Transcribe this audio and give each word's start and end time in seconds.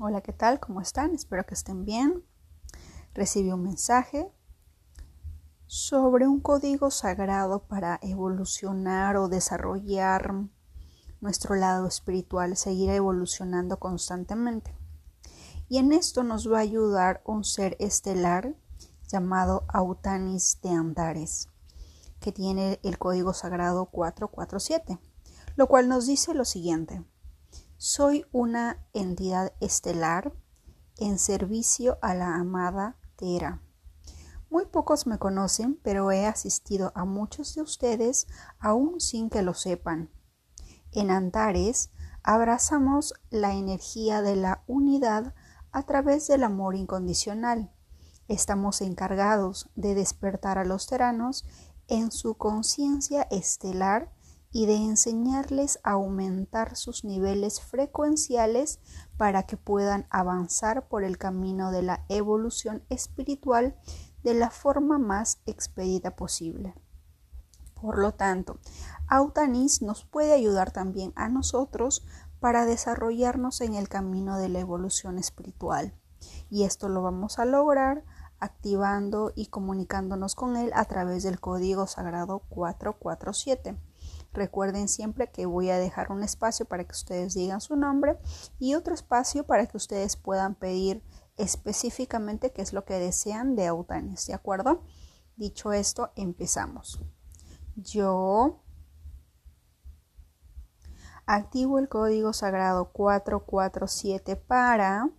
Hola, 0.00 0.22
¿qué 0.22 0.32
tal? 0.32 0.58
¿Cómo 0.58 0.80
están? 0.80 1.14
Espero 1.14 1.46
que 1.46 1.54
estén 1.54 1.84
bien. 1.84 2.24
Recibí 3.14 3.52
un 3.52 3.62
mensaje 3.62 4.28
sobre 5.66 6.26
un 6.26 6.40
código 6.40 6.90
sagrado 6.90 7.68
para 7.68 8.00
evolucionar 8.02 9.16
o 9.16 9.28
desarrollar 9.28 10.34
nuestro 11.20 11.54
lado 11.54 11.86
espiritual, 11.86 12.56
seguir 12.56 12.90
evolucionando 12.90 13.78
constantemente. 13.78 14.76
Y 15.68 15.78
en 15.78 15.92
esto 15.92 16.24
nos 16.24 16.50
va 16.50 16.58
a 16.58 16.62
ayudar 16.62 17.22
un 17.24 17.44
ser 17.44 17.76
estelar 17.78 18.56
llamado 19.06 19.64
Autanis 19.68 20.58
de 20.60 20.70
Andares, 20.70 21.50
que 22.18 22.32
tiene 22.32 22.80
el 22.82 22.98
código 22.98 23.32
sagrado 23.32 23.86
447, 23.86 24.98
lo 25.54 25.68
cual 25.68 25.88
nos 25.88 26.08
dice 26.08 26.34
lo 26.34 26.44
siguiente. 26.44 27.04
Soy 27.76 28.24
una 28.30 28.86
entidad 28.92 29.52
estelar 29.60 30.32
en 30.96 31.18
servicio 31.18 31.98
a 32.02 32.14
la 32.14 32.36
amada 32.36 32.96
Tera. 33.16 33.62
Muy 34.48 34.66
pocos 34.66 35.08
me 35.08 35.18
conocen, 35.18 35.80
pero 35.82 36.12
he 36.12 36.24
asistido 36.26 36.92
a 36.94 37.04
muchos 37.04 37.56
de 37.56 37.62
ustedes 37.62 38.28
aún 38.60 39.00
sin 39.00 39.28
que 39.28 39.42
lo 39.42 39.54
sepan. 39.54 40.10
En 40.92 41.10
Antares 41.10 41.90
abrazamos 42.22 43.14
la 43.30 43.54
energía 43.54 44.22
de 44.22 44.36
la 44.36 44.62
unidad 44.68 45.34
a 45.72 45.82
través 45.82 46.28
del 46.28 46.44
amor 46.44 46.76
incondicional. 46.76 47.72
Estamos 48.28 48.80
encargados 48.82 49.68
de 49.74 49.96
despertar 49.96 50.58
a 50.58 50.64
los 50.64 50.86
teranos 50.86 51.44
en 51.88 52.12
su 52.12 52.36
conciencia 52.36 53.22
estelar 53.30 54.13
y 54.54 54.66
de 54.66 54.76
enseñarles 54.76 55.80
a 55.82 55.90
aumentar 55.90 56.76
sus 56.76 57.02
niveles 57.02 57.60
frecuenciales 57.60 58.78
para 59.16 59.42
que 59.42 59.56
puedan 59.56 60.06
avanzar 60.10 60.86
por 60.86 61.02
el 61.02 61.18
camino 61.18 61.72
de 61.72 61.82
la 61.82 62.04
evolución 62.08 62.84
espiritual 62.88 63.74
de 64.22 64.32
la 64.34 64.50
forma 64.50 64.96
más 64.96 65.40
expedita 65.44 66.14
posible. 66.14 66.72
Por 67.74 67.98
lo 67.98 68.12
tanto, 68.12 68.60
Autanis 69.08 69.82
nos 69.82 70.04
puede 70.04 70.32
ayudar 70.32 70.70
también 70.70 71.12
a 71.16 71.28
nosotros 71.28 72.06
para 72.38 72.64
desarrollarnos 72.64 73.60
en 73.60 73.74
el 73.74 73.88
camino 73.88 74.38
de 74.38 74.50
la 74.50 74.60
evolución 74.60 75.18
espiritual. 75.18 75.94
Y 76.48 76.62
esto 76.62 76.88
lo 76.88 77.02
vamos 77.02 77.40
a 77.40 77.44
lograr 77.44 78.04
activando 78.38 79.32
y 79.34 79.46
comunicándonos 79.46 80.36
con 80.36 80.56
él 80.56 80.70
a 80.74 80.84
través 80.84 81.24
del 81.24 81.40
código 81.40 81.88
sagrado 81.88 82.38
447. 82.50 83.76
Recuerden 84.34 84.88
siempre 84.88 85.30
que 85.30 85.46
voy 85.46 85.70
a 85.70 85.78
dejar 85.78 86.10
un 86.10 86.24
espacio 86.24 86.66
para 86.66 86.82
que 86.82 86.90
ustedes 86.90 87.34
digan 87.34 87.60
su 87.60 87.76
nombre 87.76 88.18
y 88.58 88.74
otro 88.74 88.92
espacio 88.92 89.46
para 89.46 89.66
que 89.66 89.76
ustedes 89.76 90.16
puedan 90.16 90.56
pedir 90.56 91.04
específicamente 91.36 92.52
qué 92.52 92.60
es 92.60 92.72
lo 92.72 92.84
que 92.84 92.94
desean 92.94 93.54
de 93.54 93.68
Autanes, 93.68 94.26
¿de 94.26 94.34
acuerdo? 94.34 94.82
Dicho 95.36 95.72
esto, 95.72 96.10
empezamos. 96.16 97.00
Yo 97.76 98.64
activo 101.26 101.78
el 101.78 101.88
código 101.88 102.32
sagrado 102.32 102.90
447 102.90 104.34
para 104.34 105.10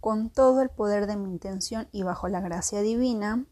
con 0.00 0.30
todo 0.30 0.62
el 0.62 0.70
poder 0.70 1.06
de 1.06 1.16
mi 1.16 1.28
intención 1.28 1.88
y 1.92 2.04
bajo 2.04 2.28
la 2.28 2.40
gracia 2.40 2.80
divina 2.80 3.46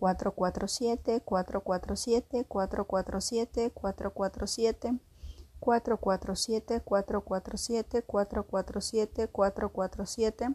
447, 0.00 1.20
447, 1.26 2.44
447, 2.48 3.70
447, 3.74 5.00
447, 5.60 6.80
447, 6.80 6.80
447, 6.80 8.00
447, 9.28 10.48